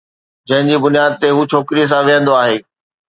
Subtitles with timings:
[0.47, 2.57] جنهن جي بنياد تي هو ڇوڪريءَ سان ويهندو آهي